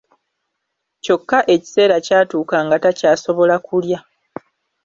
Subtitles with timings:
[1.03, 3.99] Kyokka ekiseera kyatuuka nga takyasobola kulya!